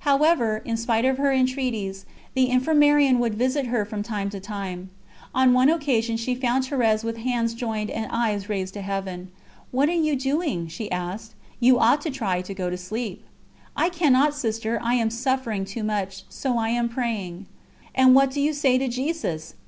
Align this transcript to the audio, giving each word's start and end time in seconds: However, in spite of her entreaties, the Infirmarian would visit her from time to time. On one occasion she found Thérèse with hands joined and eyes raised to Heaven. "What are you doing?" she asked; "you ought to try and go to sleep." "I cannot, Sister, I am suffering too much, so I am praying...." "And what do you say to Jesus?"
However, 0.00 0.62
in 0.64 0.76
spite 0.76 1.04
of 1.04 1.16
her 1.18 1.32
entreaties, 1.32 2.06
the 2.34 2.48
Infirmarian 2.50 3.20
would 3.20 3.34
visit 3.34 3.66
her 3.66 3.84
from 3.84 4.02
time 4.02 4.28
to 4.30 4.40
time. 4.40 4.90
On 5.32 5.52
one 5.52 5.68
occasion 5.68 6.16
she 6.16 6.34
found 6.34 6.64
Thérèse 6.64 7.04
with 7.04 7.18
hands 7.18 7.54
joined 7.54 7.90
and 7.90 8.08
eyes 8.10 8.48
raised 8.48 8.74
to 8.74 8.82
Heaven. 8.82 9.28
"What 9.70 9.88
are 9.88 9.92
you 9.92 10.16
doing?" 10.16 10.66
she 10.66 10.90
asked; 10.90 11.34
"you 11.60 11.78
ought 11.78 12.00
to 12.00 12.10
try 12.10 12.38
and 12.42 12.56
go 12.56 12.68
to 12.68 12.76
sleep." 12.76 13.24
"I 13.76 13.88
cannot, 13.88 14.34
Sister, 14.34 14.80
I 14.82 14.94
am 14.94 15.08
suffering 15.10 15.64
too 15.64 15.84
much, 15.84 16.24
so 16.28 16.58
I 16.58 16.70
am 16.70 16.88
praying...." 16.88 17.46
"And 17.94 18.12
what 18.12 18.32
do 18.32 18.40
you 18.40 18.52
say 18.52 18.78
to 18.78 18.88
Jesus?" 18.88 19.54